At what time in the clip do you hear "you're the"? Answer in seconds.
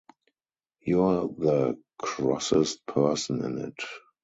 0.79-1.79